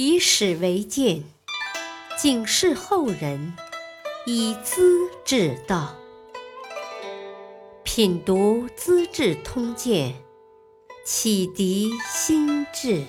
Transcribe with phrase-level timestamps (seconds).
[0.00, 1.24] 以史为鉴，
[2.16, 3.52] 警示后人，
[4.26, 5.92] 以资治道。
[7.82, 10.12] 品读《资治通鉴》，
[11.04, 13.02] 启迪心智。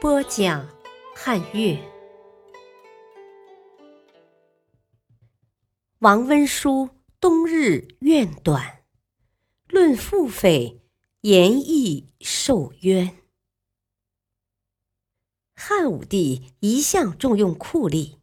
[0.00, 0.68] 播讲
[1.16, 1.76] 汉乐。
[5.98, 6.88] 王温书
[7.18, 8.84] 冬日怨短，
[9.66, 10.82] 论腹诽，
[11.22, 13.23] 言义受冤。
[15.66, 18.16] 汉武帝一向重用酷吏，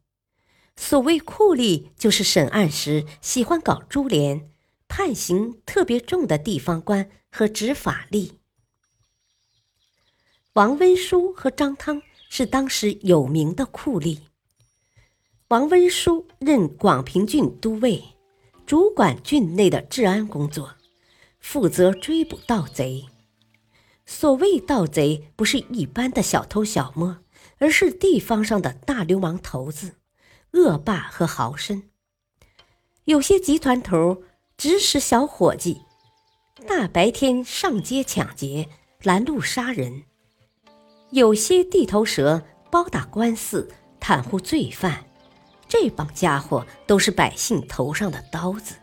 [0.75, 4.51] 所谓酷吏，就是审案时喜欢搞株连、
[4.87, 8.33] 判刑特别重的地方官和执法吏。
[10.53, 14.19] 王温书和张汤是当时有名的酷吏。
[15.47, 18.03] 王温书任广平郡都尉，
[18.67, 20.75] 主管郡内的治安工作，
[21.39, 23.07] 负责追捕盗贼。
[24.05, 27.17] 所谓盗贼，不是一般的小偷小摸。
[27.61, 29.93] 而是地方上的大流氓头子、
[30.53, 31.83] 恶霸和豪绅。
[33.05, 34.23] 有些集团头
[34.57, 35.83] 指使小伙计，
[36.67, 38.67] 大白天上街抢劫、
[39.03, 40.05] 拦路杀人；
[41.11, 45.05] 有些地头蛇包打官司、袒护罪犯。
[45.67, 48.75] 这帮家伙都是百姓头上的刀子。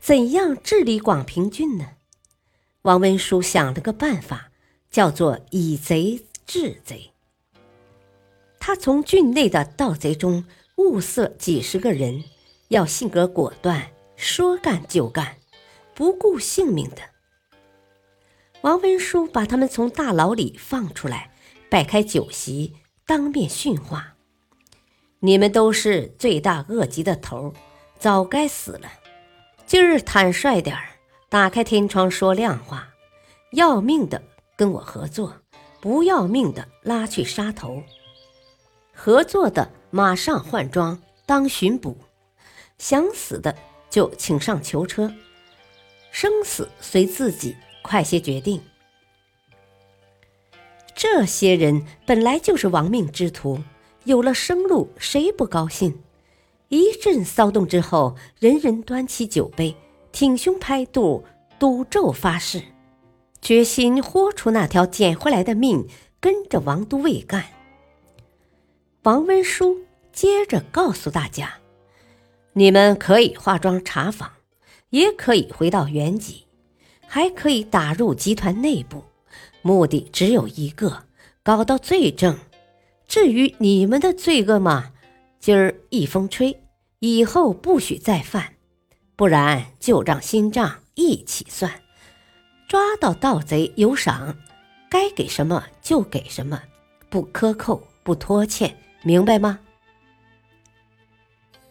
[0.00, 1.90] 怎样治理广平郡呢？
[2.82, 4.50] 王文书想了个办法，
[4.90, 6.25] 叫做以贼。
[6.46, 7.10] 治贼，
[8.60, 10.44] 他从郡内的盗贼中
[10.76, 12.22] 物色几十个人，
[12.68, 15.38] 要性格果断，说干就干，
[15.92, 16.98] 不顾性命的。
[18.60, 21.32] 王文书把他们从大牢里放出来，
[21.68, 24.14] 摆开酒席，当面训话
[25.18, 27.52] ：“你们都是罪大恶极的头，
[27.98, 28.88] 早该死了。
[29.66, 30.90] 今儿坦率点儿，
[31.28, 32.88] 打开天窗说亮话，
[33.50, 34.22] 要命的
[34.56, 35.34] 跟我合作。”
[35.80, 37.82] 不要命的拉去杀头，
[38.92, 41.96] 合作的马上换装当巡捕，
[42.78, 43.54] 想死的
[43.88, 45.12] 就请上囚车，
[46.10, 48.60] 生死随自己，快些决定。
[50.94, 53.62] 这些人本来就是亡命之徒，
[54.04, 56.02] 有了生路，谁不高兴？
[56.68, 59.76] 一阵骚动之后，人人端起酒杯，
[60.10, 61.22] 挺胸拍肚，
[61.58, 62.62] 赌咒发誓。
[63.46, 65.86] 决心豁出那条捡回来的命，
[66.18, 67.44] 跟着王都尉干。
[69.04, 71.54] 王文书接着告诉大家
[72.54, 74.32] ：“你们可以化妆查访，
[74.90, 76.42] 也可以回到原籍，
[77.06, 79.04] 还可以打入集团内部，
[79.62, 81.04] 目的只有一个：
[81.44, 82.36] 搞到罪证。
[83.06, 84.90] 至于你们的罪恶嘛，
[85.38, 86.64] 今儿一风吹，
[86.98, 88.54] 以后不许再犯，
[89.14, 91.70] 不然旧账新账一起算。”
[92.68, 94.36] 抓到盗贼有赏，
[94.90, 96.60] 该给什么就给什么，
[97.08, 99.60] 不克扣，不拖欠，明白吗？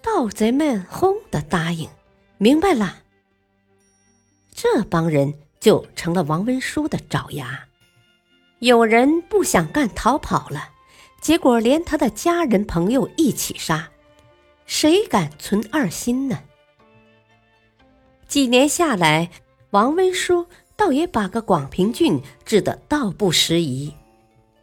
[0.02, 1.90] 盗贼们轰的答应，
[2.38, 3.00] 明白了。
[4.54, 7.66] 这帮人就成了王文书的爪牙。
[8.60, 10.70] 有人不想干，逃跑了，
[11.20, 13.92] 结果连他的家人朋友一起杀，
[14.66, 16.42] 谁敢存二心呢？
[18.30, 19.30] 几年下来，
[19.72, 20.48] 王文书。
[20.78, 23.94] 倒也把个广平郡治得道不拾遗，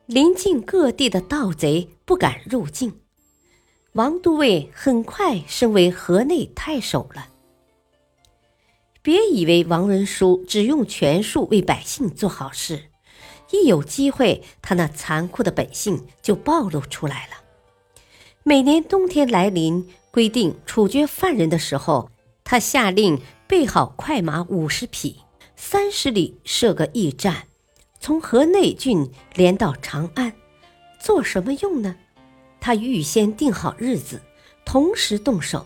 [0.06, 3.00] 临近各地的盗贼不敢入境。
[3.93, 7.28] 王都尉很快升为河内太守了。
[9.03, 12.84] 别以为王文书只用权术为百姓做好事，
[13.50, 17.43] 一有机会，他那残酷的本性就暴露出来了。
[18.44, 22.11] 每年冬天来临，规定处决犯人的时候，
[22.44, 25.22] 他下令备好快马五十匹。
[25.65, 27.47] 三十里设个驿站，
[28.00, 30.34] 从河内郡连到长安，
[31.00, 31.95] 做什么用呢？
[32.61, 34.21] 他预先定好日子，
[34.65, 35.65] 同时动手，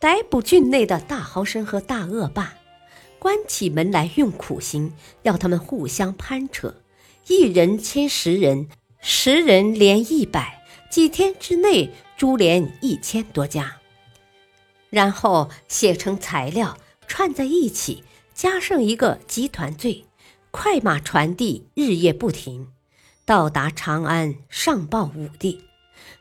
[0.00, 2.54] 逮捕郡内的大豪绅和大恶霸，
[3.20, 6.74] 关起门来用苦刑，要他们互相攀扯，
[7.28, 8.68] 一人牵十人，
[9.00, 13.76] 十人连一百，几天之内株连一千多家，
[14.90, 16.76] 然后写成材料
[17.06, 18.02] 串在一起。
[18.36, 20.04] 加上一个集团罪，
[20.50, 22.68] 快马传递，日夜不停，
[23.24, 25.64] 到达长安上报武帝。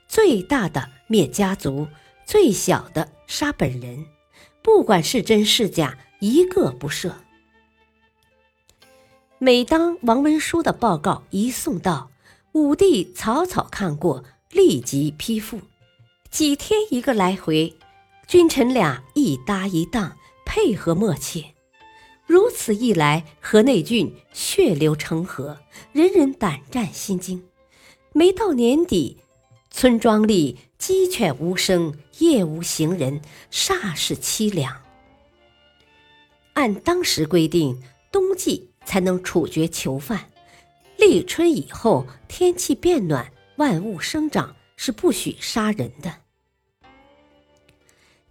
[0.08, 1.90] 最大的灭家族，
[2.26, 4.06] 最小的杀本人，
[4.64, 7.12] 不管是真是假，一个不赦。
[9.38, 12.10] 每当王文书的报告一送到，
[12.54, 15.60] 武帝草草看过，立即批复。
[16.32, 17.76] 几天一个来回，
[18.26, 20.16] 君臣俩一搭一档，
[20.46, 21.48] 配合默契。
[22.26, 25.60] 如此一来，河内郡血流成河，
[25.92, 27.44] 人人胆战心惊。
[28.14, 29.18] 没到年底，
[29.70, 34.82] 村庄里鸡犬无声，夜无行人，煞是凄凉。
[36.54, 37.80] 按当时规定，
[38.12, 40.32] 冬季才能处决囚犯，
[40.98, 46.22] 立春以后天气变暖，万物生长，是不许杀人的。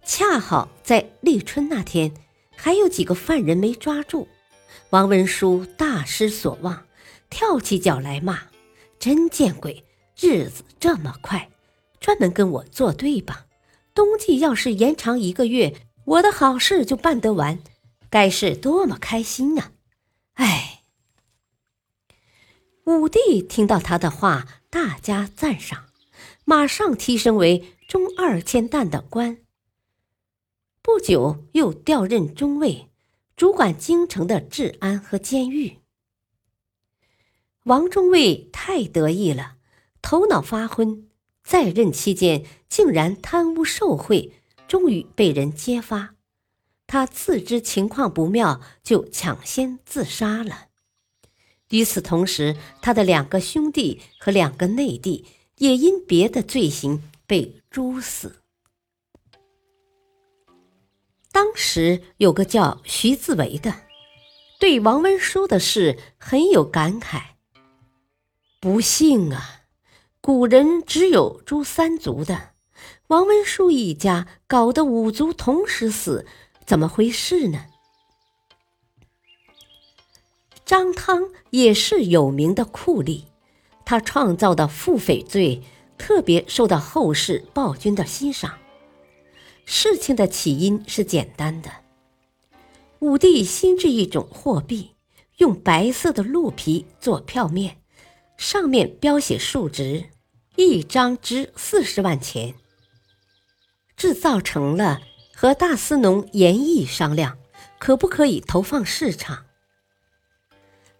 [0.03, 2.13] 恰好在立春那天，
[2.55, 4.27] 还有几个犯人没抓住，
[4.89, 6.85] 王文书大失所望，
[7.29, 8.43] 跳起脚来骂。
[8.97, 9.83] 真见鬼！
[10.17, 11.51] 日子这么快，
[11.99, 13.45] 专门跟我作对吧？
[13.93, 15.75] 冬季要是延长一个月，
[16.05, 17.59] 我的好事就办得完，
[18.09, 19.71] 该是多么开心啊！
[20.35, 20.81] 哎，
[22.85, 25.85] 武帝听到他的话，大加赞赏，
[26.45, 29.37] 马上提升为中二千担的官。
[30.85, 32.91] 不久又调任中尉，
[33.35, 35.79] 主管京城的治安和监狱。
[37.63, 39.55] 王中尉太得意了，
[40.03, 41.09] 头脑发昏，
[41.43, 44.33] 在任期间竟然贪污受贿，
[44.67, 46.13] 终于被人揭发。
[46.85, 50.67] 他自知情况不妙，就抢先自杀了。
[51.71, 55.25] 与此同时，他的两个兄弟和两个内弟
[55.57, 58.43] 也因别的罪行被诛死。
[61.35, 63.73] 当时有个叫徐自为的，
[64.57, 67.23] 对王文书的事很有感慨。
[68.61, 69.63] 不幸啊，
[70.21, 72.51] 古人只有诛三族的，
[73.07, 76.25] 王文书一家搞得五族同时死，
[76.65, 77.65] 怎么回事呢？
[80.65, 83.23] 张汤也是有名的酷吏，
[83.83, 85.61] 他创造的腹匪罪
[85.97, 88.57] 特别受到后世暴君的欣赏。
[89.65, 91.69] 事情的起因是简单的，
[92.99, 94.91] 武帝新制一种货币，
[95.37, 97.77] 用白色的鹿皮做票面。
[98.37, 100.09] 上面标写数值，
[100.57, 102.55] 一张值四十万钱。
[103.95, 105.01] 制造成了，
[105.33, 107.37] 和大司农严毅商量，
[107.79, 109.45] 可不可以投放市场。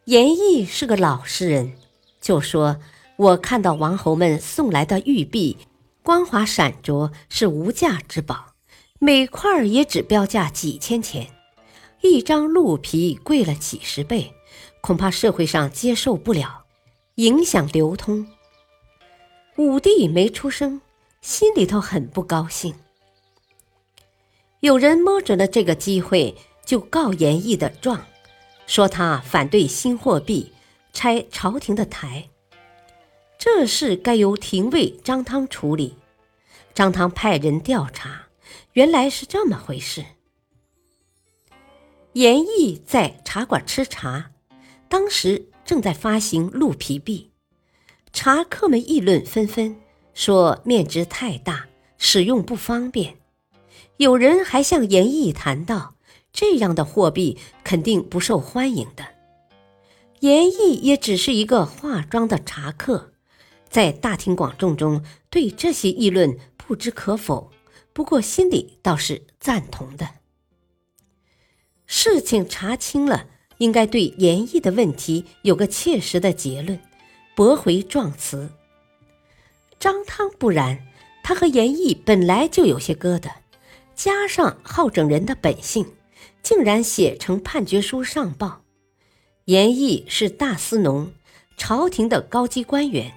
[0.06, 1.73] 严毅是个老实人，
[2.21, 2.79] 就说
[3.17, 5.57] ：“我看到王侯们送来的玉璧，
[6.01, 8.54] 光滑闪着，是无价之宝，
[9.05, 11.27] 每块也只标价几千钱，
[12.01, 14.33] 一张鹿皮贵了几十倍，
[14.81, 16.65] 恐怕社会上接受不了。”
[17.17, 18.25] 影响流通。
[19.57, 20.81] 武帝没出声，
[21.21, 22.73] 心里头很不高兴。
[24.61, 26.35] 有人摸准了这个机会，
[26.65, 28.07] 就告严毅的状，
[28.65, 30.51] 说他反对新货币，
[30.93, 32.27] 拆朝廷的台。
[33.37, 35.95] 这事该由廷尉张汤处理。
[36.73, 38.25] 张汤派人调查，
[38.75, 40.04] 原来是这么回事。
[42.12, 44.31] 严毅在茶馆吃茶，
[44.88, 45.50] 当时。
[45.66, 47.31] 正在发行鹿皮币，
[48.13, 49.75] 茶客们议论纷纷，
[50.13, 51.66] 说面值太大，
[51.98, 53.18] 使用不方便。
[53.98, 55.95] 有人还向严毅谈到，
[56.31, 59.07] 这样的货币肯定不受欢迎的。
[60.19, 63.13] 严毅也只是一个化妆的茶客，
[63.68, 67.51] 在大庭广众中对这些议论不知可否，
[67.95, 70.07] 不过心里倒是赞同的。
[71.88, 73.30] 事情查清了。
[73.59, 76.77] 应该对严毅的问题有个切实的结论，
[77.38, 78.50] 驳回状词。
[79.79, 80.86] 张汤不然，
[81.24, 83.31] 他和严毅本来就有些疙瘩，
[83.96, 85.86] 加上好整人的本性，
[86.43, 88.63] 竟然写成判决书上报。
[89.46, 91.13] 严毅是大司农，
[91.55, 93.13] 朝廷的高级官员，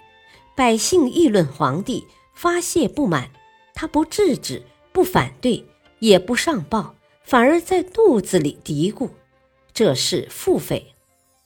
[0.55, 3.31] 百姓议论皇帝，发泄不满，
[3.75, 4.63] 他不制止，
[4.99, 5.65] 不反对，
[6.01, 9.11] 也不上报，反而在肚子里嘀咕。
[9.73, 10.87] 这是腹诽，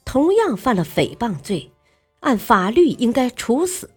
[0.06, 1.70] 同样犯了诽谤罪，
[2.20, 3.90] 按法律应该处死。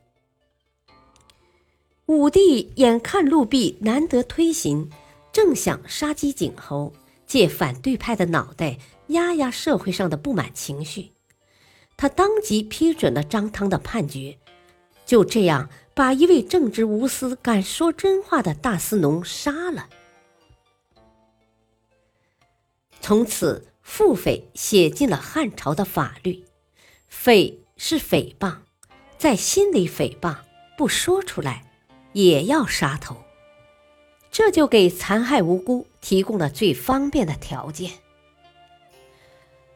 [2.07, 4.89] 武帝眼看陆弼难得推行，
[5.31, 6.91] 正想杀鸡儆猴，
[7.25, 11.13] 借反对派的脑袋压压社会上的不满情绪，
[11.95, 14.37] 他当即批准了张汤的判决，
[15.05, 19.89] 就这样把一位正直无私、敢说真话的大司农杀了。
[23.01, 23.71] 从此。
[23.87, 26.43] 腹诽写进了汉朝的法律，
[27.07, 28.55] 诽是诽谤，
[29.15, 30.37] 在心里诽谤，
[30.75, 31.71] 不说出来
[32.13, 33.17] 也要杀头。
[34.31, 37.91] 这就给残害无辜提供了最方便的条件。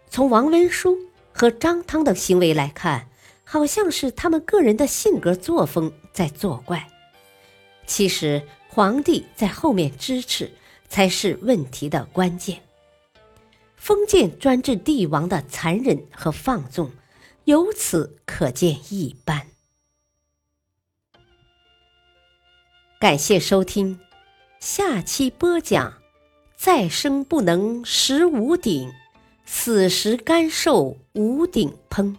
[0.10, 0.98] 从王文书
[1.32, 3.10] 和张汤的行为来看，
[3.52, 6.88] 好像是他们个人的性格作风在作怪，
[7.88, 10.52] 其实皇帝在后面支持
[10.88, 12.62] 才是问题的关键。
[13.76, 16.92] 封建专制帝王的残忍和放纵，
[17.46, 19.48] 由此可见一斑。
[23.00, 24.00] 感谢收听，
[24.60, 25.92] 下期播讲：
[26.56, 28.94] 再生不能食无顶，
[29.44, 32.16] 死时甘受无顶烹。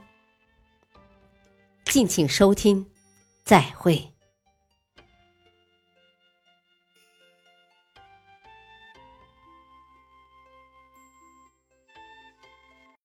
[1.91, 2.87] 敬请收听，
[3.45, 4.10] 再会。